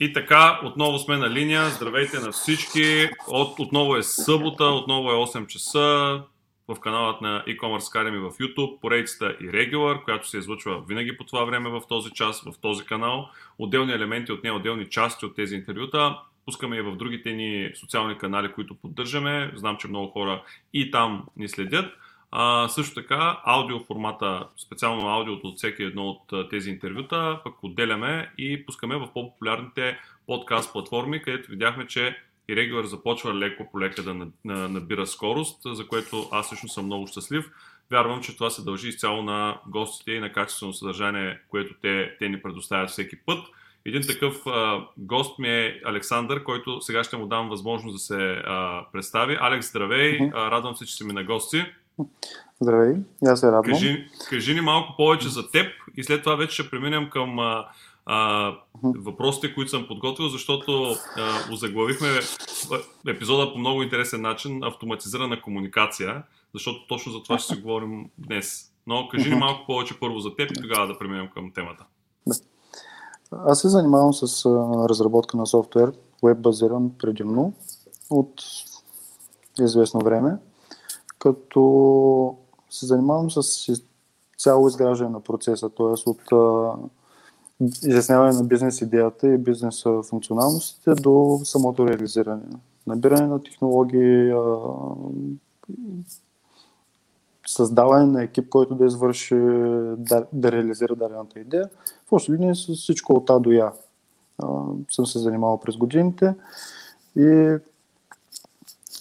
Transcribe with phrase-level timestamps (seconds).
[0.00, 1.70] И така, отново сме на линия.
[1.70, 3.08] Здравейте на всички.
[3.28, 6.22] От, отново е събота, отново е 8 часа
[6.68, 11.24] в каналът на e-commerce Academy в YouTube, поредицата и Regular, която се излъчва винаги по
[11.24, 13.28] това време в този час, в този канал.
[13.58, 16.18] Отделни елементи от нея, отделни части от тези интервюта.
[16.44, 19.52] Пускаме и в другите ни социални канали, които поддържаме.
[19.54, 20.42] Знам, че много хора
[20.72, 21.92] и там ни следят.
[22.30, 28.30] А, също така, аудио формата, специално аудиото от всеки едно от тези интервюта, пък отделяме
[28.38, 32.16] и пускаме в по-популярните подкаст платформи, където видяхме, че
[32.48, 37.06] и Regular започва леко по лека да набира скорост, за което аз лично съм много
[37.06, 37.50] щастлив.
[37.90, 42.28] Вярвам, че това се дължи изцяло на гостите и на качествено съдържание, което те, те
[42.28, 43.38] ни предоставят всеки път.
[43.84, 48.42] Един такъв а, гост ми е Александър, който сега ще му дам възможност да се
[48.46, 49.36] а, представи.
[49.40, 50.18] Алекс, здравей!
[50.34, 51.64] А, радвам се, че си ми на гости.
[52.60, 52.96] Здравей,
[53.26, 53.64] аз се радвам.
[53.64, 57.66] Кажи, кажи ни малко повече за теб и след това вече ще преминем към а,
[58.06, 62.08] а, въпросите, които съм подготвил, защото а, озаглавихме
[63.08, 66.22] епизода по много интересен начин автоматизирана комуникация,
[66.54, 68.72] защото точно за това ще си говорим днес.
[68.86, 71.84] Но кажи ни малко повече първо за теб и тогава да преминем към темата.
[73.32, 74.46] Аз се занимавам с
[74.88, 75.92] разработка на софтуер,
[76.24, 77.52] веб базиран предимно
[78.10, 78.42] от
[79.60, 80.36] известно време
[81.26, 82.36] като
[82.70, 83.70] се занимавам с
[84.38, 86.10] цяло изграждане на процеса, т.е.
[86.10, 86.22] от
[87.82, 92.42] изясняване на бизнес идеята и бизнес функционалностите до самото реализиране.
[92.86, 94.32] Набиране на технологии,
[97.46, 99.34] създаване на екип, който да извърши,
[99.98, 101.68] да, да реализира дадената идея.
[102.08, 103.72] В общи линии с всичко от А до Я.
[104.90, 106.34] Съм се занимавал през годините
[107.16, 107.56] и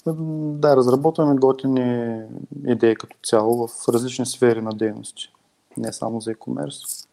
[0.07, 2.21] да, разработваме готини
[2.67, 5.31] идеи като цяло в различни сфери на дейности,
[5.77, 7.07] не само за e-commerce.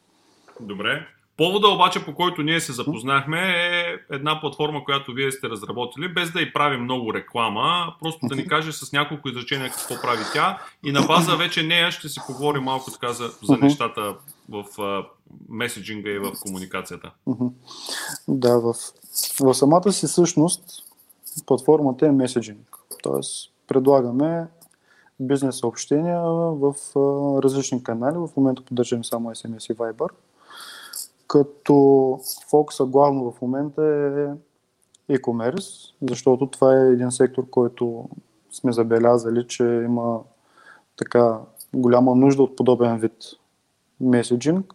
[0.60, 1.06] Добре.
[1.36, 6.32] Повода обаче, по който ние се запознахме е една платформа, която вие сте разработили, без
[6.32, 10.58] да й прави много реклама, просто да ни каже с няколко изречения какво прави тя
[10.84, 14.16] и на база вече нея ще си поговорим малко така за, за нещата
[14.48, 14.64] в
[15.48, 17.10] меседжинга и в комуникацията.
[18.28, 18.74] Да, в,
[19.40, 20.62] в самата си същност
[21.46, 22.71] платформата е меседжинг.
[23.02, 24.46] Тоест, предлагаме
[25.20, 26.74] бизнес съобщения в
[27.44, 28.16] различни канали.
[28.16, 30.08] В момента поддържаме само SMS и Viber.
[31.26, 32.18] Като
[32.50, 33.82] фокуса главно в момента
[35.08, 38.08] е e-commerce, защото това е един сектор, който
[38.50, 40.20] сме забелязали, че има
[40.96, 41.38] така
[41.74, 43.16] голяма нужда от подобен вид
[44.00, 44.74] меседжинг,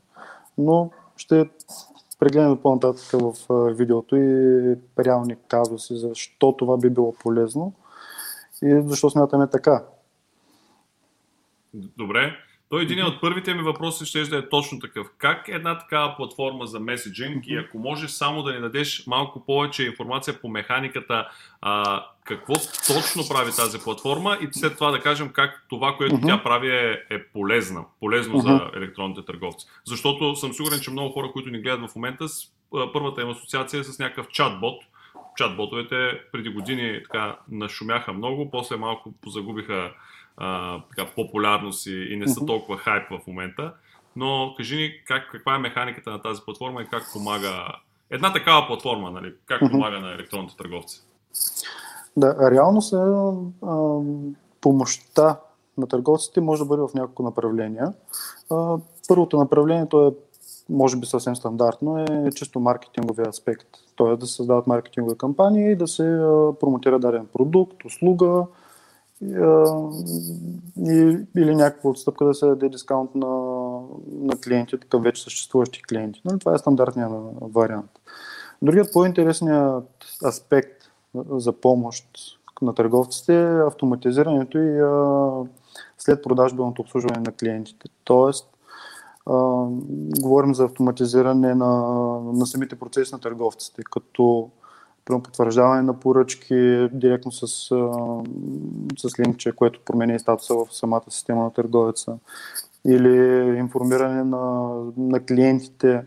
[0.58, 1.50] но ще
[2.20, 3.34] прегледаме по-нататък в
[3.74, 7.74] видеото и реални казуси, защо това би било полезно
[8.63, 9.84] и защо смятаме така.
[11.73, 12.38] Добре.
[12.69, 15.07] Той един от първите ми въпроси ще да е точно такъв.
[15.18, 19.84] Как една такава платформа за меседжинг и ако можеш само да ни дадеш малко повече
[19.84, 21.28] информация по механиката,
[21.62, 22.53] а, какво
[22.88, 26.28] точно прави тази платформа и след това да кажем как това, което mm-hmm.
[26.28, 28.72] тя прави е, е полезна, полезно mm-hmm.
[28.72, 29.67] за електронните търговци.
[29.85, 32.25] Защото съм сигурен, че много хора, които ни гледат в момента,
[32.94, 34.84] първата им асоциация е с някакъв чатбот,
[35.38, 35.96] чатботовете
[36.31, 39.92] преди години така нашумяха много, после малко позагубиха
[40.38, 43.74] а, така, популярност и, и не са толкова хайп в момента.
[44.16, 47.68] Но кажи ни как, каква е механиката на тази платформа и как помага
[48.09, 49.34] една такава платформа, нали?
[49.46, 51.02] как помага на електронните търговци?
[52.18, 53.31] Да, реално се а,
[54.62, 55.40] помощта
[55.78, 57.94] на търговците може да бъде в няколко направления.
[58.52, 58.78] А,
[59.08, 60.12] първото направление, то е
[60.70, 63.68] може би съвсем стандартно, е чисто маркетинговия аспект.
[63.97, 64.18] Т.е.
[64.18, 66.03] да създават маркетингови кампании и да се
[66.59, 68.46] промотира даден продукт, услуга
[70.88, 73.28] и, или някаква отстъпка да се даде дискаунт на,
[74.12, 76.22] на клиенти, така вече съществуващи клиенти.
[76.25, 77.91] Нали, това е стандартният вариант.
[78.62, 79.85] Другият по-интересният
[80.25, 80.84] аспект
[81.29, 82.06] за помощ
[82.62, 84.81] на търговците е автоматизирането и
[85.97, 87.90] след продажбеното обслужване на клиентите.
[88.03, 88.56] Тоест,
[89.30, 89.66] а,
[90.22, 91.82] говорим за автоматизиране на,
[92.34, 94.50] на самите процеси на търговците, като
[95.06, 97.47] примерно потвърждаване на поръчки директно с,
[98.97, 102.18] с линкче, което променя статуса в самата система на търговеца,
[102.85, 103.18] или
[103.58, 106.06] информиране на, на клиентите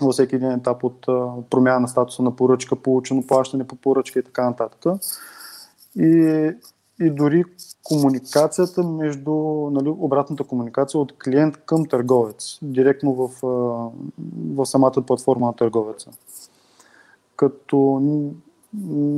[0.00, 1.06] във всеки един етап от
[1.50, 4.92] промяна на статуса на поръчка, получено плащане по поръчка и така нататък.
[5.96, 6.50] И,
[7.00, 7.44] и дори
[7.82, 9.32] комуникацията между,
[9.72, 13.30] нали, обратната комуникация от клиент към търговец, директно в,
[14.54, 16.10] в самата платформа на търговеца.
[17.36, 18.02] Като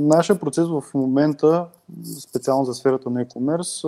[0.06, 1.67] нашия процес в момента,
[2.29, 3.85] специално за сферата на e-commerce,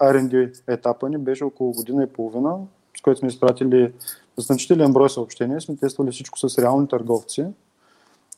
[0.00, 2.56] R&D етапа ни беше около година и половина,
[2.98, 3.92] с което сме изпратили
[4.36, 7.46] значителен брой съобщения, сме тествали всичко с реални търговци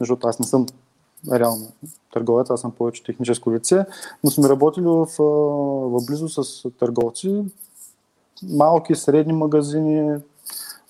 [0.01, 0.67] защото аз не съм
[1.32, 1.69] реално
[2.12, 3.87] търговец, аз съм повече техническо лице,
[4.25, 7.44] но сме работили в, в близо с търговци,
[8.43, 10.19] малки средни магазини,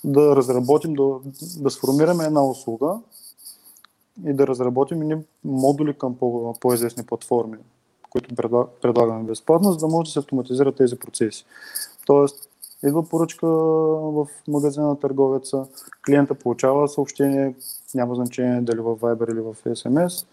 [0.05, 1.19] да разработим, да,
[1.59, 2.99] да сформираме една услуга
[4.27, 7.57] и да разработим и модули към по, по-известни платформи,
[8.11, 8.35] които
[8.83, 11.45] предлагаме безплатно, за да може да се автоматизират тези процеси.
[12.07, 12.49] Тоест,
[12.85, 15.67] идва поръчка в магазина на търговеца,
[16.07, 17.55] клиента получава съобщение,
[17.95, 20.27] няма значение дали в Viber или в SMS,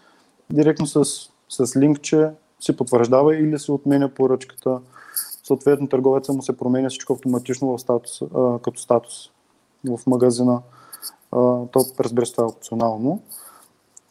[0.50, 1.04] директно с,
[1.48, 2.30] с линкче
[2.60, 4.80] си потвърждава или се отменя поръчката.
[5.44, 8.20] Съответно, търговеца му се променя всичко автоматично в статус,
[8.62, 9.30] като статус
[9.84, 10.60] в магазина.
[11.70, 13.22] То разбира се това е опционално.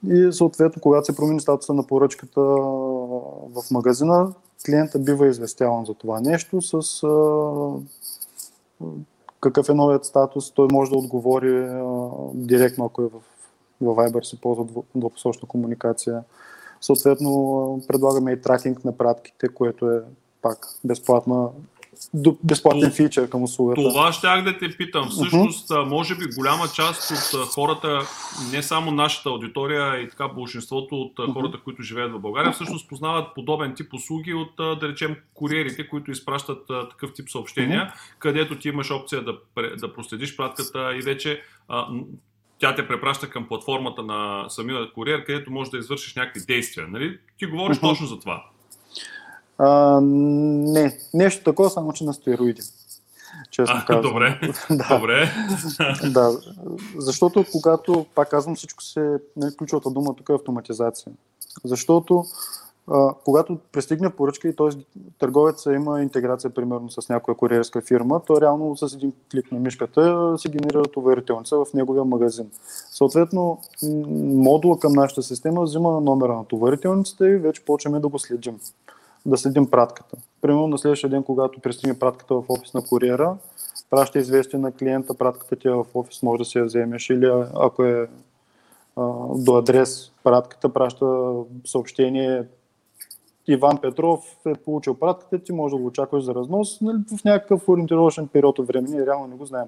[0.08, 4.34] И съответно, когато се промени статуса на поръчката в магазина,
[4.66, 7.12] клиента бива известяван за това нещо с а,
[9.42, 10.52] какъв е новият статус.
[10.52, 12.02] Той може да отговори а,
[12.34, 13.20] директно, ако е в,
[13.82, 14.66] в Viber се ползва
[14.96, 16.24] двупосочна комуникация.
[16.82, 20.02] Съответно, предлагаме и тракинг на пратките, което е
[20.42, 21.50] пак безплатна
[22.44, 23.82] безплатен фичър към услугата.
[23.82, 25.10] Това щях да те питам.
[25.10, 25.90] Всъщност, uh-huh.
[25.90, 28.00] може би голяма част от хората,
[28.52, 31.34] не само нашата аудитория и така большинството от uh-huh.
[31.34, 36.12] хората, които живеят в България, всъщност познават подобен тип услуги от, да речем, куриерите, които
[36.12, 38.20] изпращат такъв тип съобщения, uh-huh.
[38.20, 39.38] където ти имаш опция да,
[39.78, 41.42] да проследиш пратката и вече
[42.60, 46.88] тя те препраща към платформата на самия куриер, където можеш да извършиш някакви действия.
[46.88, 47.20] Нали?
[47.40, 47.82] Ти говориш uh-huh.
[47.90, 48.46] точно за това.
[49.58, 52.62] А, не, нещо такова, само че на стероиди.
[53.52, 54.02] Честно а, казвам.
[54.02, 54.40] Добре.
[54.70, 54.98] да.
[54.98, 55.32] добре.
[56.10, 56.32] да,
[56.98, 61.14] защото когато, пак казвам, всичко се, не, ключовата дума тук е автоматизация.
[61.64, 62.26] Защото
[63.26, 65.00] когато пристигне поръчка и т.е.
[65.20, 70.34] търговеца има интеграция примерно с някоя куриерска фирма, то реално с един клик на мишката
[70.38, 72.50] си генерира товарителница в неговия магазин.
[72.92, 73.60] Съответно,
[74.18, 78.60] модула към нашата система взима номера на товарителницата и вече почваме да го следим
[79.26, 80.18] да следим пратката.
[80.42, 83.38] Примерно на следващия ден, когато пристигне пратката в офис на куриера,
[83.90, 87.44] праща известие на клиента, пратката ти е в офис, може да си я вземеш или
[87.56, 88.10] ако е
[89.36, 91.34] до адрес пратката, праща
[91.66, 92.44] съобщение
[93.48, 97.70] Иван Петров е получил пратката, ти може да го очакваш за разнос нали, в някакъв
[97.70, 98.90] ориентировъчен период от време.
[98.90, 99.68] Ние реално не го знаем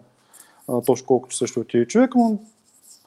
[0.67, 2.37] а, точно колко часа ще отиде човек, но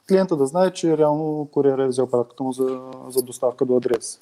[0.07, 4.19] клиента да знае, че реално куриера е взел пратката му за, за доставка до адрес.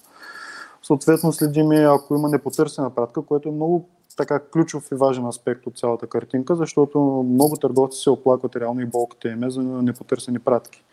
[0.84, 5.68] Съответно следим и ако има непотърсена пратка, което е много така ключов и важен аспект
[5.68, 7.00] от цялата картинка, защото
[7.30, 10.84] много търговци се оплакват реално и болката им е за непотърсени пратки.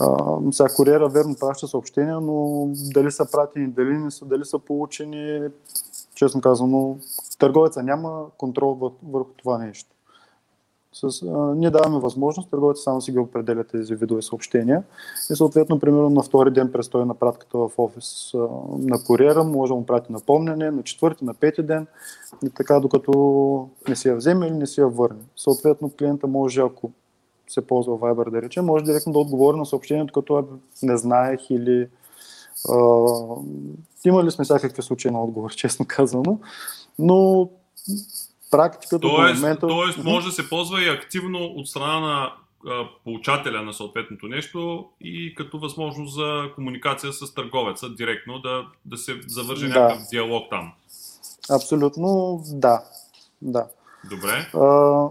[0.00, 4.58] А, сега куриера верно праща съобщения, но дали са пратени, дали не са, дали са
[4.58, 5.48] получени,
[6.14, 6.96] честно казано,
[7.38, 9.90] търговеца няма контрол върху това нещо.
[10.92, 14.82] С, а, ние даваме възможност търговецът само си ги определя тези видове съобщения
[15.30, 18.38] и съответно, примерно на втори ден престой на пратката в офис а,
[18.78, 21.86] на куриера, може да му прати напомняне, на четвърти, на пети ден
[22.44, 25.20] и така докато не си я вземе или не си я върне.
[25.36, 26.90] Съответно, клиента може, ако
[27.52, 30.48] се ползва Viber, да рече, може директно да отговори на съобщението, като
[30.82, 31.88] не знаех или
[32.70, 32.76] а,
[34.04, 36.40] имали сме всякакви случаи на отговор, честно казано,
[36.98, 37.48] но
[38.50, 39.68] практиката тоест, до момента...
[39.68, 42.32] Тоест може да се ползва и активно от страна на
[43.04, 49.12] получателя на съответното нещо и като възможност за комуникация с търговеца директно да, да се
[49.26, 49.80] завърже да.
[49.80, 50.72] някакъв диалог там.
[51.50, 52.82] Абсолютно да.
[53.42, 53.66] да.
[54.10, 54.50] Добре.
[54.54, 55.08] А,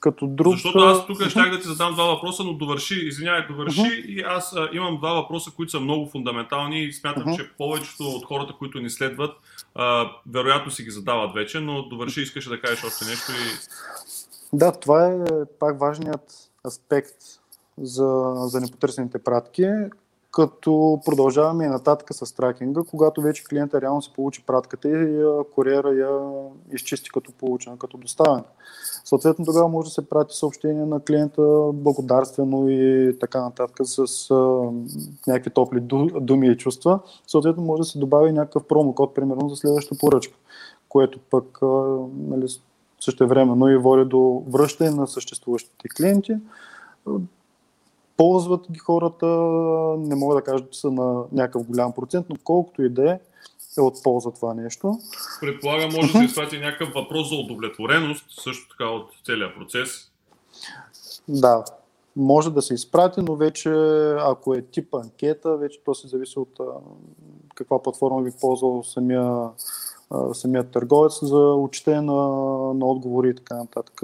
[0.00, 0.52] като друг...
[0.52, 4.04] Защото аз тук щях да ти задам два въпроса, но довърши, извинявай, довърши uh-huh.
[4.04, 7.36] и аз а, имам два въпроса, които са много фундаментални и смятам, uh-huh.
[7.36, 9.36] че повечето от хората, които ни следват,
[9.74, 13.58] а, вероятно си ги задават вече, но довърши, искаш да кажеш още нещо и...
[14.52, 15.18] Да, това е
[15.60, 17.16] пак важният аспект
[17.78, 19.66] за, за непотърсените пратки,
[20.30, 25.90] като продължаваме и нататък с тракинга, когато вече клиента реално се получи пратката и куриера
[25.90, 26.10] я
[26.72, 28.44] изчисти като получена, като доставена.
[29.04, 31.42] Съответно тогава може да се прати съобщение на клиента
[31.74, 34.34] благодарствено и така нататък с а,
[35.26, 35.80] някакви топли
[36.20, 37.00] думи и чувства.
[37.26, 40.36] Съответно може да се добави някакъв промокод, примерно за следващата поръчка,
[40.88, 41.66] което пък а,
[42.18, 42.46] нали,
[43.00, 46.36] също времено и води до връщане на съществуващите клиенти
[48.20, 49.26] ползват ги хората,
[49.98, 53.18] не мога да кажа, че са на някакъв голям процент, но колкото и да е,
[53.78, 54.98] е от полза това нещо.
[55.40, 59.90] Предполагам, може да се изпрати някакъв въпрос за удовлетвореност, също така от целият процес.
[61.28, 61.64] Да,
[62.16, 63.70] може да се изпрати, но вече
[64.18, 66.64] ако е тип анкета, вече то се зависи от а,
[67.54, 69.48] каква платформа ви ползвал самия,
[70.10, 72.28] а, самия търговец за учтение на,
[72.74, 74.00] на отговори и така нататък.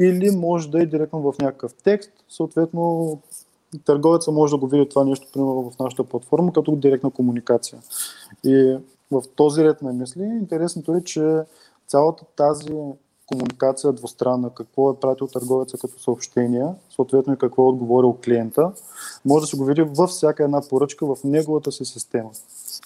[0.00, 3.18] Или може да е директно в някакъв текст, съответно
[3.84, 7.78] търговеца може да го види това нещо, примерно в нашата платформа, като директна комуникация.
[8.44, 8.76] И
[9.10, 11.42] в този ред на мисли, интересното е, че
[11.86, 12.74] цялата тази
[13.26, 18.72] комуникация двустранна, какво е пратил търговеца като съобщение, съответно и какво е отговорил клиента,
[19.24, 22.30] може да се го види във всяка една поръчка в неговата си система,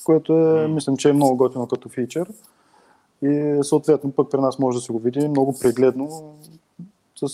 [0.04, 2.32] което е, мислям, че е много готино като фичър.
[3.22, 6.34] И съответно пък при нас може да се го види много прегледно
[7.16, 7.26] с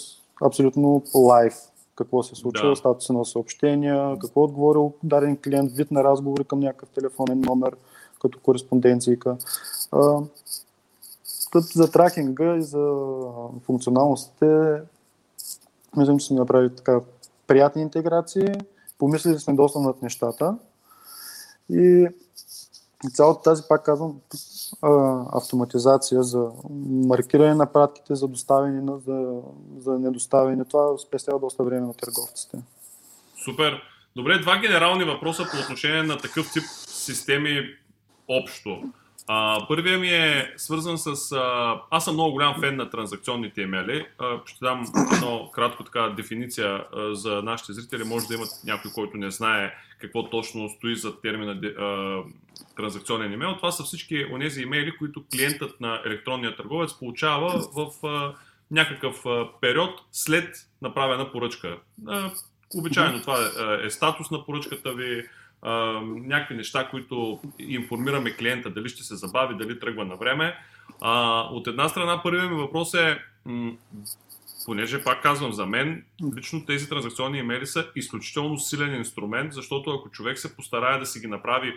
[0.43, 1.70] абсолютно лайв
[2.01, 2.77] какво се случва, да.
[2.77, 7.77] статуса на съобщения, какво е отговорил даден клиент, вид на разговори към някакъв телефонен номер,
[8.23, 9.37] като кореспонденцийка.
[11.55, 12.95] За тракинга и за
[13.67, 14.81] функционалностите,
[15.97, 17.01] мисля, че сме направили така
[17.47, 18.55] приятни интеграции,
[18.99, 20.57] помислили сме доста над нещата
[21.71, 22.09] и
[23.15, 24.21] цялата тази, пак казвам,
[25.33, 26.51] автоматизация за
[26.87, 29.41] маркиране на пратките, за доставяне, за,
[29.79, 32.59] за недоставяне, това спестява доста време на търговците.
[33.45, 33.83] Супер.
[34.17, 37.61] Добре, два генерални въпроса по отношение на такъв тип системи
[38.29, 38.83] общо.
[39.27, 41.33] А, първия ми е свързан с...
[41.33, 44.07] А, аз съм много голям фен на транзакционните имейли.
[44.47, 48.05] Ще дам едно кратко така дефиниция а, за нашите зрители.
[48.05, 52.19] Може да имат някой, който не знае какво точно стои за термина а,
[52.77, 53.57] транзакционен имейл.
[53.57, 58.35] Това са всички онези имейли, които клиентът на електронния търговец получава в а,
[58.71, 61.79] някакъв а, период след направена поръчка.
[62.09, 62.31] А,
[62.75, 65.25] обичайно това е, е статус на поръчката ви,
[66.03, 70.57] някакви неща, които информираме клиента дали ще се забави, дали тръгва на време.
[71.01, 73.73] А, от една страна, първият ми въпрос е, м-
[74.65, 76.05] понеже пак казвам за мен,
[76.37, 81.21] лично тези транзакционни имейли са изключително силен инструмент, защото ако човек се постарае да си
[81.21, 81.75] ги направи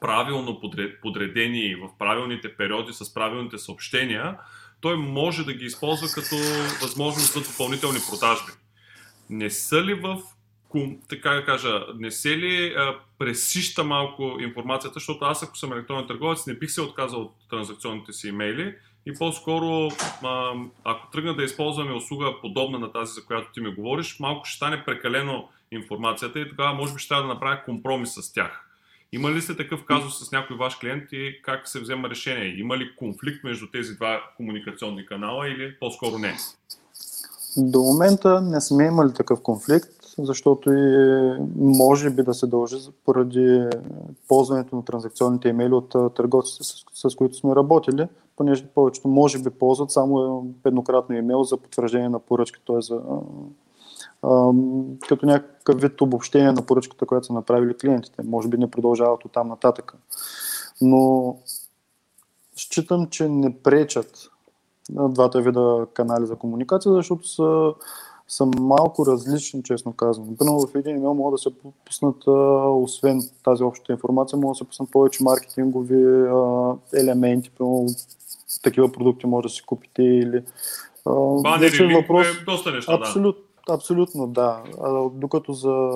[0.00, 0.60] правилно
[1.02, 4.38] подредени в правилните периоди с правилните съобщения,
[4.80, 6.36] той може да ги използва като
[6.82, 8.52] възможност за допълнителни продажби.
[9.30, 10.22] Не са ли в
[11.08, 16.06] така да кажа, не се ли а, пресища малко информацията, защото аз ако съм електронен
[16.06, 18.74] търговец, не бих се отказал от транзакционните си имейли
[19.06, 19.88] и по-скоро,
[20.22, 20.52] а,
[20.84, 24.56] ако тръгна да използваме услуга подобна на тази, за която ти ми говориш, малко ще
[24.56, 28.62] стане прекалено информацията и тогава може би ще трябва да направя компромис с тях.
[29.12, 32.58] Има ли сте такъв казус с някой ваш клиент и как се взема решение?
[32.58, 36.36] Има ли конфликт между тези два комуникационни канала или по-скоро не?
[37.56, 43.68] До момента не сме имали такъв конфликт защото и може би да се дължи поради
[44.28, 49.50] ползването на транзакционните имейли от търговците, с, с които сме работили, понеже повечето може би
[49.50, 52.80] ползват само еднократно имейл за потвърждение на поръчка, т.е.
[52.80, 53.00] За,
[55.08, 58.22] като някакъв вид обобщение на поръчката, която са направили клиентите.
[58.22, 59.94] Може би не продължават от там нататък.
[60.80, 61.36] Но
[62.56, 64.30] считам, че не пречат
[64.90, 67.72] двата вида канали за комуникация, защото са
[68.28, 70.36] са малко различни, честно казвам.
[70.36, 71.50] Примерно в един имейл могат да се
[71.86, 72.16] пуснат,
[72.82, 76.28] освен тази общата информация, могат да се пуснат повече маркетингови
[76.94, 77.86] елементи, примерно
[78.62, 80.42] такива продукти може да си купите или...
[81.42, 82.26] Банери, е въпрос...
[82.46, 83.74] доста неща, абсолют, да.
[83.74, 84.62] Абсолютно, да.
[85.14, 85.90] Докато за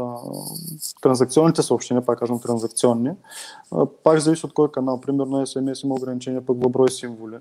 [1.02, 3.10] транзакционните съобщения, пак казвам транзакционни,
[4.02, 5.00] пак зависи от кой канал.
[5.00, 7.36] Примерно SMS има ограничение пък в брой символи,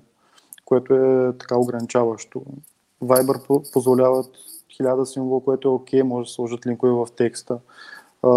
[0.64, 2.42] което е така ограничаващо.
[3.02, 4.30] Viber позволяват
[4.80, 7.58] 1000 символа, което е окей, може да сложат линкове в текста,
[8.22, 8.28] а,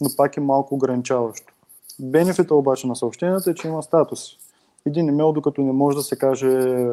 [0.00, 1.52] но пак е малко ограничаващо.
[2.00, 4.20] Бенефита обаче на съобщенията е, че има статус.
[4.86, 6.86] Един имейл, докато не може да се каже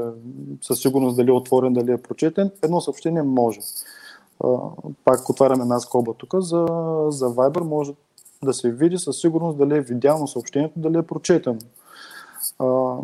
[0.61, 3.59] със сигурност дали е отворен, дали е прочетен, едно съобщение може.
[4.43, 4.57] А,
[5.05, 6.33] пак отваряме една скоба тук.
[6.33, 6.65] За,
[7.09, 7.91] за Viber може
[8.43, 11.59] да се види със сигурност дали е видяно съобщението, дали е прочетено.
[12.59, 12.97] А,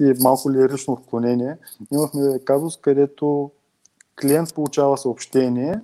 [0.00, 1.56] и малко лирично отклонение.
[1.92, 3.50] Имахме казус, където
[4.20, 5.80] клиент получава съобщение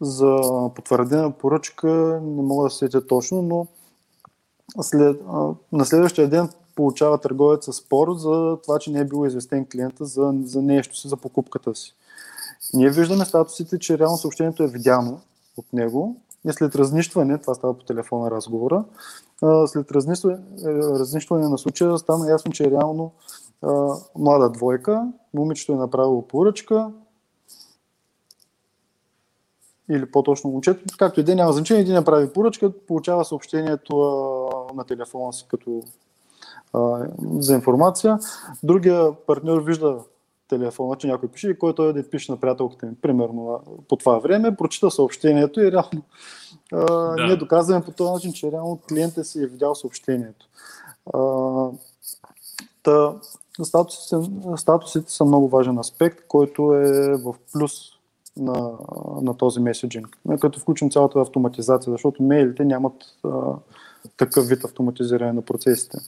[0.00, 0.40] за
[0.74, 3.66] потвърдена поръчка, не мога да се сетя точно, но
[4.82, 5.20] след,
[5.72, 10.34] на следващия ден получава търговеца спор за това, че не е бил известен клиента за,
[10.44, 11.94] за нещо си, за покупката си.
[12.74, 15.20] Ние виждаме статусите, че реално съобщението е видяно
[15.56, 16.16] от него
[16.48, 18.84] и след разнищване, това става по телефона разговора,
[19.66, 20.38] след разнищване,
[20.98, 23.12] разнищване на случая стана ясно, че реално
[23.62, 26.90] а, млада двойка, момичето е направило поръчка,
[29.90, 34.84] или по-точно момчето, както и да няма значение, един направи поръчка, получава съобщението а, на
[34.84, 35.82] телефона си като
[36.72, 38.18] а, за информация.
[38.62, 39.98] Другия партньор вижда
[40.48, 44.18] телефона, че някой пише и кой той да пише на приятелката ми, примерно по това
[44.18, 46.02] време, прочита съобщението и реално
[46.72, 47.26] а, да.
[47.26, 50.46] ние доказваме по този начин, че реално клиентът си е видял съобщението.
[51.14, 51.20] А,
[52.82, 53.12] та,
[53.64, 54.16] статусите,
[54.56, 57.72] статусите са много важен аспект, който е в плюс
[58.36, 58.70] на,
[59.22, 60.18] на този меседжинг.
[60.40, 63.28] Като включим цялата автоматизация, защото мейлите нямат а,
[64.16, 65.98] такъв вид автоматизиране на процесите.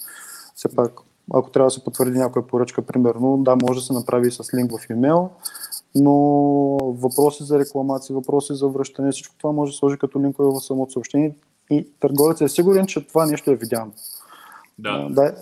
[0.55, 0.93] Все пак,
[1.35, 4.73] ако трябва да се потвърди някоя поръчка, примерно, да, може да се направи с линк
[4.73, 5.31] в имейл,
[5.95, 6.13] но
[6.79, 10.93] въпроси за рекламация, въпроси за връщане, всичко това може да сложи като линкове в самото
[10.93, 11.35] съобщение
[11.71, 13.93] и търговецът е сигурен, че това нещо е видяно.
[14.79, 15.09] Да.
[15.11, 15.35] да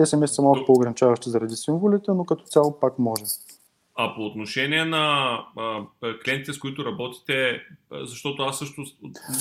[0.00, 3.24] SMS са малко по-ограничаващи заради символите, но като цяло пак може.
[3.96, 5.86] А по отношение на а,
[6.24, 7.60] клиентите, с които работите,
[7.92, 8.84] защото аз също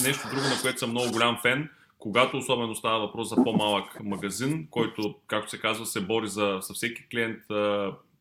[0.04, 1.70] нещо друго, на което съм много голям фен,
[2.00, 6.74] когато особено става въпрос за по-малък магазин, който, както се казва, се бори за, за
[6.74, 7.40] всеки клиент,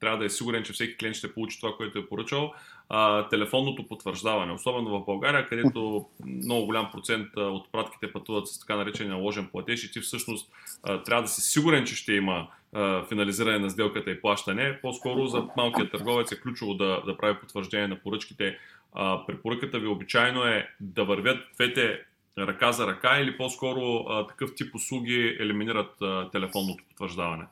[0.02, 2.54] трябва да е сигурен, че всеки клиент ще получи това, което е поръчал,
[2.88, 8.76] а, телефонното потвърждаване, особено в България, където много голям процент от пратките пътуват с така
[8.76, 13.04] наречения ложен платеж и ти всъщност а, трябва да си сигурен, че ще има а,
[13.04, 14.78] финализиране на сделката и плащане.
[14.82, 18.58] По-скоро за малкият търговец е ключово да, да прави потвърждение на поръчките.
[18.92, 22.00] А, препоръката ви обичайно е да вървят двете
[22.38, 27.44] ръка за ръка или по-скоро а, такъв тип услуги елиминират а, телефонното потвърждаване?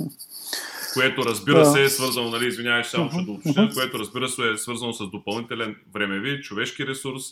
[0.94, 4.92] Което разбира се е свързано, нали, извинявай, само че да което разбира се е свързано
[4.92, 7.22] с допълнителен времеви, човешки ресурс,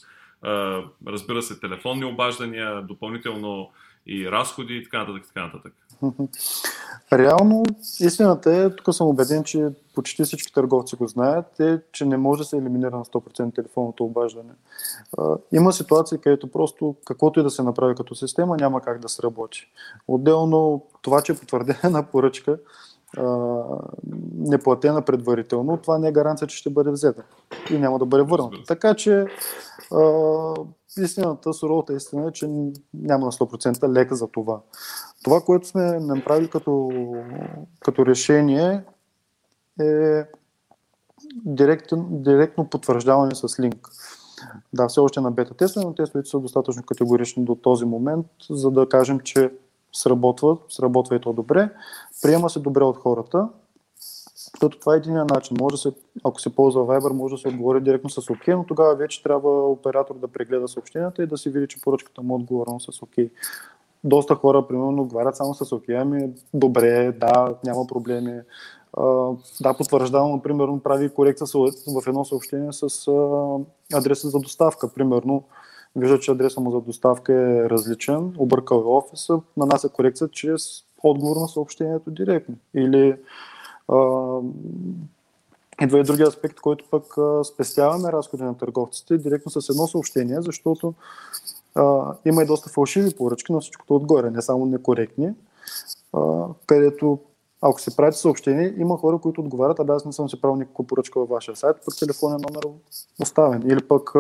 [0.43, 3.71] а, разбира се, телефонни обаждания, допълнително
[4.07, 5.23] и разходи и така нататък.
[5.27, 5.73] Така нататък.
[7.13, 7.65] Реално,
[8.01, 12.39] истината е, тук съм убеден, че почти всички търговци го знаят, е, че не може
[12.39, 14.53] да се елиминира на 100% телефонното обаждане.
[15.53, 19.23] Има ситуации, където просто каквото и да се направи като система, няма как да се
[19.23, 19.71] работи.
[20.09, 22.59] Отделно това, че е потвърдена поръчка,
[24.35, 27.23] неплатена предварително, това не е гаранция, че ще бъде взета
[27.71, 28.57] и няма да бъде върната.
[28.69, 29.27] Така че
[29.95, 30.55] а,
[30.99, 32.49] истината, суровата истина е, че
[32.95, 34.61] няма на 100% лека за това.
[35.25, 36.91] Това, което сме направили като,
[37.81, 38.85] като решение
[39.81, 40.25] е
[41.45, 43.89] директно, директно потвърждаване с линк.
[44.73, 48.71] Да, все още на бета тестове, но тестовете са достатъчно категорични до този момент, за
[48.71, 49.51] да кажем, че
[49.93, 51.71] сработва, сработва и то добре,
[52.23, 53.49] приема се добре от хората,
[54.55, 55.57] защото това е един начин.
[55.61, 55.93] Може се,
[56.25, 59.71] ако се ползва Viber, може да се отговори директно с OK, но тогава вече трябва
[59.71, 63.31] оператор да прегледа съобщенията и да си види, че поръчката му е отговорена с OK.
[64.05, 68.41] Доста хора, примерно, отговарят само с OK, ами добре, да, няма проблеми.
[69.61, 71.47] да, потвърждавам, примерно, прави корекция
[71.97, 73.11] в едно съобщение с
[73.95, 74.93] адреса за доставка.
[74.95, 75.45] Примерно,
[75.97, 81.37] вижда, че адреса му за доставка е различен, объркал е офиса, нанася корекция чрез отговор
[81.37, 82.55] на съобщението директно.
[82.75, 83.17] Или
[83.89, 84.39] а,
[85.83, 90.43] идва и другия аспект, който пък а, спестяваме разходи на търговците директно с едно съобщение,
[90.43, 90.95] защото
[91.75, 95.35] а, има и доста фалшиви поръчки на всичкото отгоре, не само некоректни,
[96.13, 97.19] а, където
[97.63, 100.87] ако се правите съобщение, има хора, които отговарят, а аз не съм си правил никаква
[100.87, 102.79] поръчка във вашия сайт, пък телефонен номер
[103.23, 103.63] оставен.
[103.71, 104.11] Или пък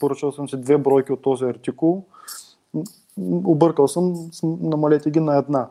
[0.00, 2.04] поръчал съм си две бройки от този артикул,
[3.26, 5.68] объркал съм, намалете ги на една.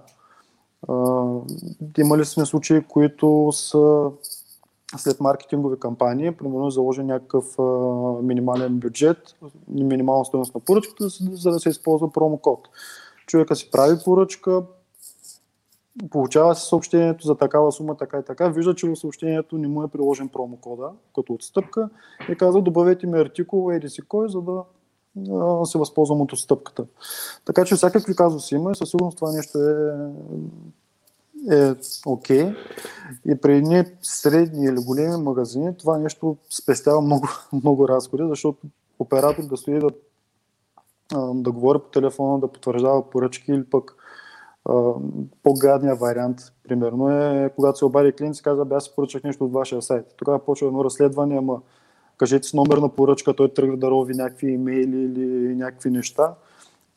[1.98, 4.10] Имали сме случаи, които са
[4.98, 7.64] след маркетингови кампании, примерно е заложен някакъв а,
[8.22, 9.18] минимален бюджет,
[9.68, 12.60] минимална стоеност на поръчката, за да се използва промокод.
[13.28, 14.64] Човека си прави поръчка,
[16.10, 19.84] получава се съобщението за такава сума, така и така, вижда, че в съобщението не му
[19.84, 21.90] е приложен промокода като отстъпка
[22.30, 24.64] и казва, добавете ми артикул, еди си кой, за да
[25.66, 26.86] се възползвам от отстъпката.
[27.46, 29.92] Така че всякакви казуси има и със сигурност това нещо е
[31.50, 31.74] е
[32.06, 32.44] окей.
[32.44, 32.56] Okay.
[33.26, 38.68] И при едни средни или големи магазини това нещо спестява много, много разходи, защото
[39.00, 39.90] оператор да стои да,
[41.34, 43.96] да говори по телефона, да потвърждава поръчки или пък
[45.44, 49.82] по-гадният вариант, примерно, е когато се обади клиент и казва, аз поръчах нещо от вашия
[49.82, 50.06] сайт.
[50.18, 51.62] Тогава почва едно разследване, ама
[52.18, 56.34] кажете с номер на поръчка, той тръгва да рови някакви имейли или някакви неща.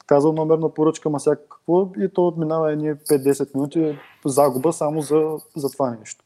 [0.06, 5.38] Казва номер на поръчка, ма всякакво и то минава едни 5-10 минути загуба само за,
[5.56, 6.24] за това нещо.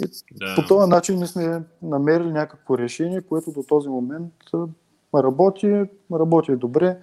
[0.00, 0.54] И да.
[0.56, 4.32] По този начин ние сме намерили някакво решение, което до този момент
[5.14, 6.98] работи, работи добре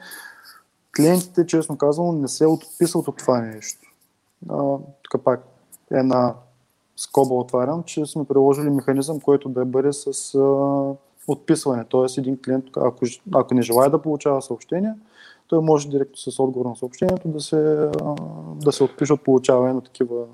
[0.98, 3.82] клиентите, честно казвам, не се отписват от това нещо.
[4.50, 5.48] А, тук пак
[5.92, 6.36] една
[6.96, 10.96] скоба отварям, че сме приложили механизъм, който да бъде с а,
[11.28, 11.86] отписване.
[11.90, 13.06] Тоест един клиент, ако,
[13.36, 14.96] ако не желая да получава съобщения,
[15.48, 18.16] той може директно с отговор на съобщението да се, а,
[18.56, 20.26] да се отпише от получаване на такива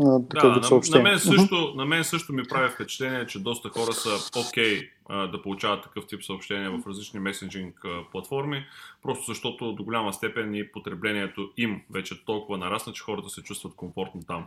[0.00, 3.68] на такъв да, на, на, мен също, на мен също ми прави впечатление, че доста
[3.68, 8.64] хора са окей okay, да получават такъв тип съобщения в различни месенджинг платформи,
[9.02, 13.74] просто защото до голяма степен и потреблението им вече толкова нарасна, че хората се чувстват
[13.74, 14.46] комфортно там.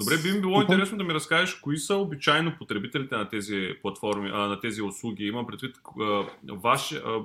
[0.00, 4.30] Добре, би ми било интересно да ми разкажеш кои са обичайно потребителите на тези платформи,
[4.32, 5.24] а, на тези услуги.
[5.24, 7.18] Имам предвид а, ваш, а,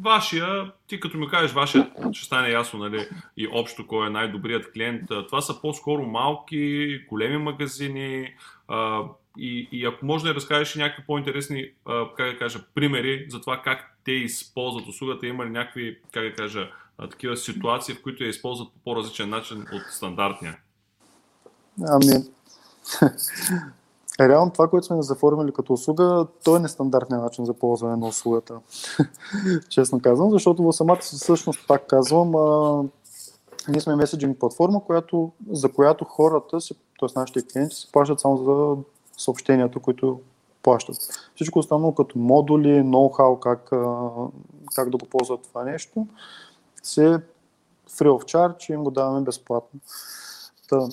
[0.00, 4.72] вашия, ти като ми кажеш вашия, ще стане ясно, нали, и общо кой е най-добрият
[4.72, 5.02] клиент.
[5.08, 8.34] Това са по-скоро малки, големи магазини,
[8.68, 9.02] а,
[9.38, 13.62] и, и ако може да разкажеш някакви по-интересни, а, как да кажа, примери за това
[13.62, 16.70] как те използват услугата, има ли някакви, как да кажа,
[17.10, 20.58] такива ситуации, в които я използват по по-различен начин от стандартния?
[21.88, 22.24] Ами,
[24.20, 28.54] реално това, което сме заформили като услуга, то е нестандартният начин за ползване на услугата.
[29.68, 32.82] Честно казвам, защото в самата си същност, пак казвам, а,
[33.68, 37.18] ние сме меседжинг платформа, която, за която хората, си, т.е.
[37.18, 38.82] нашите клиенти, се плащат само за
[39.22, 40.20] съобщенията, които
[40.62, 40.96] плащат.
[41.34, 43.64] Всичко останало като модули, ноу-хау, как,
[44.74, 46.06] как да го ползват това нещо,
[46.82, 47.20] се
[47.90, 49.80] free of charge и им го даваме безплатно.
[50.68, 50.88] Та,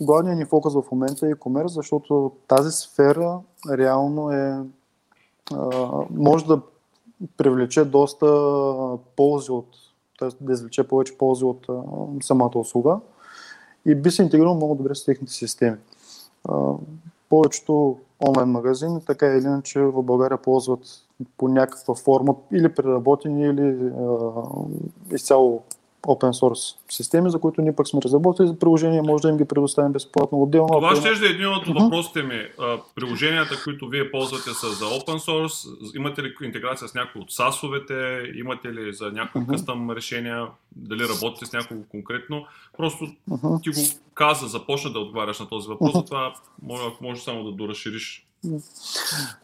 [0.00, 4.58] главният ни фокус в момента е e-commerce, защото тази сфера реално е
[6.10, 6.60] може да
[7.36, 8.26] привлече доста
[9.16, 9.66] ползи от,
[10.18, 10.28] т.е.
[10.40, 11.66] да извлече повече ползи от
[12.22, 13.00] самата услуга
[13.86, 15.76] и би се интегрирал много добре с техните системи
[17.28, 20.80] повечето онлайн магазини, така или иначе в България ползват
[21.36, 23.92] по някаква форма или преработени, или
[25.12, 25.62] изцяло
[26.06, 29.92] open source системи, за които ние пък сме разработили приложения, може да им ги предоставим
[29.92, 30.68] безплатно отделно.
[30.68, 32.46] Това ще е един от въпросите ми.
[32.94, 35.96] Приложенията, които вие ползвате са за open source.
[35.96, 38.30] Имате ли интеграция с някои от SAS-овете?
[38.40, 40.46] Имате ли за някои къстъм решения?
[40.76, 42.44] Дали работите с някого конкретно?
[42.76, 43.06] Просто
[43.62, 43.80] ти го
[44.14, 46.06] каза, започна да отговаряш на този въпрос, uh-huh.
[46.06, 46.34] това
[47.00, 48.26] може, само да доразшириш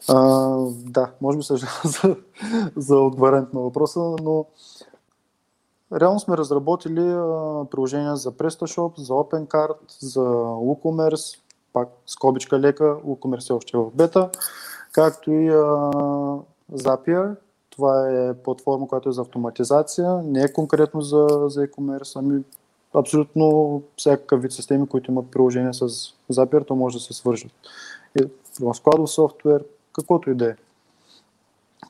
[0.07, 2.15] Uh, да, може би съжалявам за,
[2.75, 4.45] за отговарянето на въпроса, но
[5.93, 7.01] Реално сме разработили
[7.71, 11.39] приложения за PrestaShop, за OpenCard, за WooCommerce,
[11.73, 14.29] пак скобичка лека, WooCommerce е още в бета,
[14.91, 15.51] както и
[16.73, 17.35] Zapier.
[17.69, 22.43] Това е платформа, която е за автоматизация, не е конкретно за, за e-commerce, ами
[22.93, 25.89] абсолютно всякакъв вид системи, които имат приложение с
[26.31, 27.51] Zapier, то може да се свържат.
[28.19, 28.23] И,
[28.73, 30.55] складов софтуер, каквото и да е.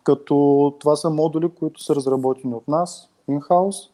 [0.04, 3.90] Като това са модули, които са разработени от нас, in-house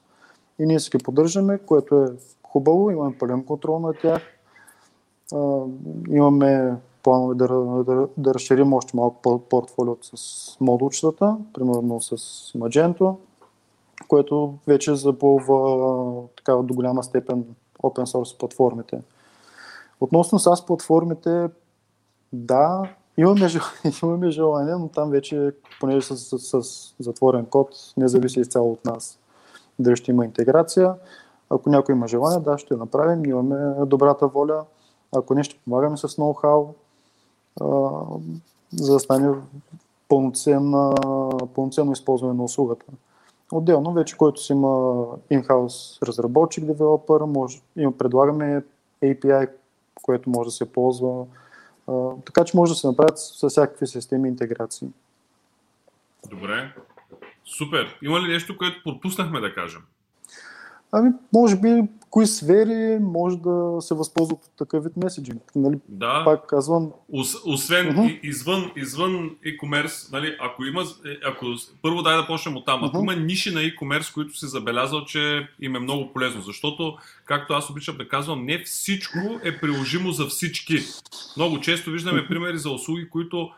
[0.59, 2.07] и ние си ги поддържаме, което е
[2.43, 4.21] хубаво, имаме пълен контрол на тях.
[5.33, 5.61] А,
[6.09, 7.47] имаме планове да,
[7.83, 12.17] да, да разширим още малко портфолиото с модулчетата, примерно с
[12.53, 13.15] Magento,
[14.07, 17.45] което вече запълва така, до голяма степен
[17.83, 19.01] open source платформите.
[20.01, 21.49] Относно SaaS платформите,
[22.33, 22.81] да,
[23.17, 23.49] имаме,
[24.03, 28.85] имаме желание, но там вече, понеже с, с, с затворен код, не зависи изцяло от
[28.85, 29.19] нас
[29.79, 30.93] дали ще има интеграция.
[31.49, 33.25] Ако някой има желание, да, ще направим.
[33.25, 34.65] Имаме добрата воля.
[35.15, 36.67] Ако не, ще помагаме с ноу-хау,
[38.73, 39.35] за да стане
[40.09, 40.93] пълноценно,
[41.55, 42.85] пълноценно използване на услугата.
[43.51, 44.67] Отделно, вече който си има
[45.31, 48.63] in-house разработчик, девелопър, може, има, предлагаме
[49.03, 49.49] API,
[50.01, 51.25] което може да се ползва.
[51.87, 54.87] А, така че може да се направят с всякакви системи интеграции.
[56.29, 56.73] Добре.
[57.45, 57.97] Супер.
[58.01, 59.81] Има ли нещо, което пропуснахме да кажем?
[60.91, 65.41] Ами, може би, кои сфери може да се възползват от такъв вид меседжинг.
[65.55, 65.75] Нали?
[65.89, 66.21] Да.
[66.25, 66.91] Пак казвам.
[67.13, 68.19] Ос, освен uh-huh.
[68.21, 71.45] извън, извън e-commerce, нали, ако има, е, ако,
[71.81, 72.83] първо дай да почнем от там.
[72.83, 73.01] Ако uh-huh.
[73.01, 77.69] има ниши на e-commerce, които си забелязал, че им е много полезно, защото, както аз
[77.69, 80.79] обичам да казвам, не всичко е приложимо за всички.
[81.37, 83.49] Много често виждаме примери за услуги, които,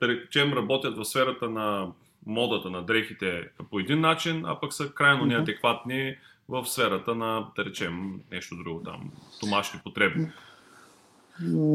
[0.00, 1.86] да речем, работят в сферата на
[2.26, 5.28] модата на дрехите по един начин, а пък са крайно mm-hmm.
[5.28, 6.16] неадекватни
[6.48, 9.10] в сферата на, да речем, нещо друго там,
[9.42, 10.28] домашни потреби.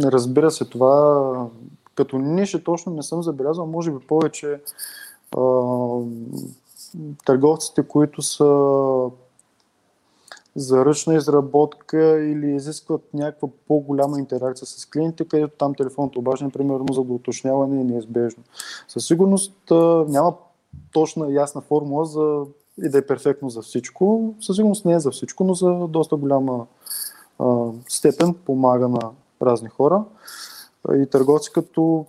[0.03, 1.47] Разбира се, това
[1.95, 4.61] като нише точно не съм забелязал, може би повече
[5.37, 5.41] а,
[7.25, 8.45] търговците, които са
[10.55, 16.93] за ръчна изработка или изискват някаква по-голяма интеракция с клиентите, където там телефонното обаждане, примерно
[16.93, 18.43] за доуточняване е неизбежно.
[18.87, 19.53] Със сигурност
[20.07, 20.33] няма
[20.91, 22.45] точна ясна формула за
[22.83, 24.33] и да е перфектно за всичко.
[24.41, 26.65] Със сигурност не е за всичко, но за доста голяма
[27.39, 29.11] а, степен помага на
[29.41, 30.03] разни хора.
[30.93, 32.05] И търговци като,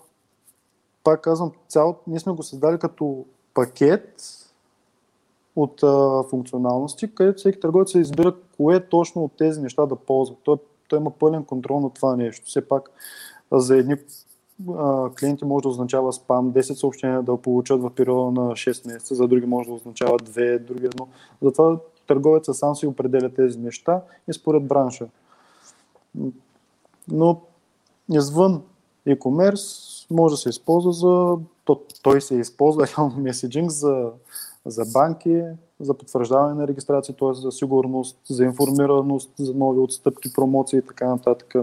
[1.04, 3.24] пак казвам, цял, ние сме го създали като
[3.54, 4.22] пакет
[5.56, 10.36] от а, функционалности, където всеки търговец избира кое точно от тези неща да ползва.
[10.42, 10.56] Той,
[10.88, 12.46] той има пълен контрол на това нещо.
[12.46, 12.90] Все пак
[13.52, 13.96] за едни
[14.70, 19.14] а, клиенти може да означава спам, 10 съобщения да получат в периода на 6 месеца,
[19.14, 21.08] за други може да означава 2, други едно.
[21.42, 25.06] Затова търговецът сам си определя тези неща и според бранша.
[27.08, 27.40] но
[28.12, 28.62] извън
[29.08, 31.36] e-commerce може да се използва за...
[31.64, 34.10] То, той се използва реално меседжинг за,
[34.66, 35.42] за банки,
[35.80, 37.34] за потвърждаване на регистрация, т.е.
[37.34, 41.54] за сигурност, за информираност, за нови отстъпки, промоции и така нататък.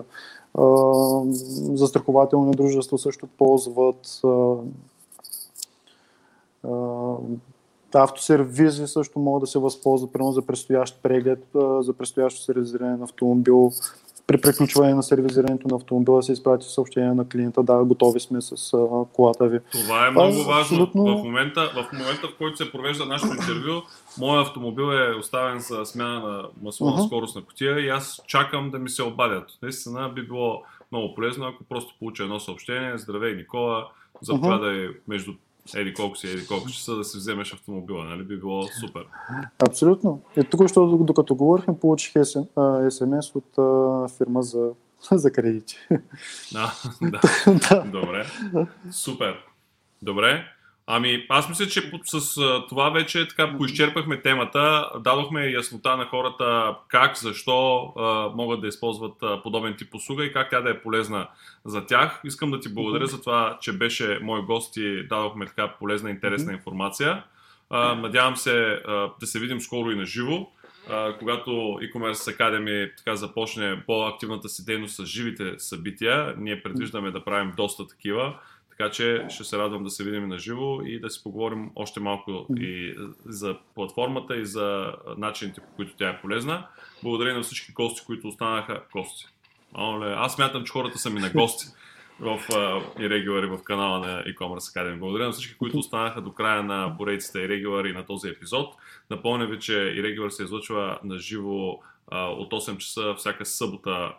[1.74, 4.22] Застрахователни дружества също ползват.
[7.94, 11.46] Автосервизи също могат да се възползват, примерно за предстоящ преглед,
[11.80, 13.72] за предстоящо сервизиране на автомобил,
[14.30, 18.74] при приключване на сервизирането на автомобила се изпрати съобщение на клиента, да, готови сме с
[18.74, 19.60] а, колата ви.
[19.72, 20.62] Това е много важно.
[20.62, 21.04] Абсолютно...
[21.04, 23.82] В, момента, в момента, в който се провежда нашето интервю,
[24.20, 27.06] моят автомобил е оставен за смяна на масло uh-huh.
[27.06, 29.58] скорост на котия и аз чакам да ми се обадят.
[29.62, 32.98] Наистина би било много полезно, ако просто получа едно съобщение.
[32.98, 33.88] Здравей, Никола,
[34.22, 34.96] заповядай uh-huh.
[35.08, 35.32] между
[35.76, 38.24] еди колко си, еди колко часа да си вземеш автомобила, нали?
[38.24, 39.06] Би било супер.
[39.60, 40.22] Абсолютно.
[40.38, 42.14] И тук, що, докато говорихме, получих
[42.90, 44.72] СМС от а, фирма за,
[45.12, 45.88] за кредити.
[46.56, 47.20] А, да.
[47.70, 47.84] да.
[47.92, 48.26] Добре.
[48.92, 49.36] Супер.
[50.02, 50.46] Добре.
[50.92, 52.36] Ами, аз мисля, че с
[52.70, 59.24] това вече така поизчерпахме темата, дадохме яснота на хората как, защо а, могат да използват
[59.24, 61.28] а, подобен тип услуга и как тя да е полезна
[61.66, 62.22] за тях.
[62.24, 66.54] Искам да ти благодаря за това, че беше мой гост и дадохме така полезна, интересна
[66.54, 67.24] информация.
[67.70, 70.48] А, надявам се а, да се видим скоро и на живо.
[71.20, 77.54] когато e-commerce Academy така започне по-активната си дейност с живите събития, ние предвиждаме да правим
[77.58, 78.36] доста такива.
[78.80, 82.00] Така че ще се радвам да се видим на живо и да си поговорим още
[82.00, 86.68] малко и за платформата и за начините, по които тя е полезна.
[87.04, 89.26] Благодаря на всички гости, които останаха гости.
[90.16, 91.66] Аз смятам, че хората са ми на гости
[92.20, 92.40] в
[93.00, 95.00] и в канала на e-commerce Academy.
[95.00, 98.76] Благодаря на всички, които останаха до края на поредицата и на този епизод.
[99.10, 101.80] Напомня ви, че Irregular се излъчва на живо
[102.12, 104.14] от 8 часа всяка събота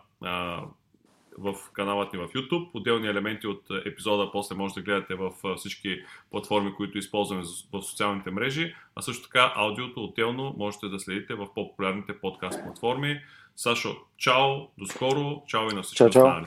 [1.37, 2.69] в каналът ни в YouTube.
[2.73, 5.99] Отделни елементи от епизода после може да гледате в всички
[6.31, 11.47] платформи, които използваме в социалните мрежи, а също така аудиото отделно можете да следите в
[11.55, 13.21] по-популярните подкаст платформи.
[13.55, 16.45] Сашо, чао, до скоро, чао и на всички останали.